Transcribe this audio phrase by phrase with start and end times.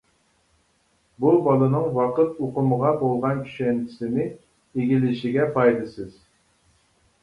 [1.25, 6.23] بۇ، بالىنىڭ ۋاقىت ئۇقۇمىغا بولغان چۈشەنچىسىنى ئىگىلىشىگە پايدىسىز.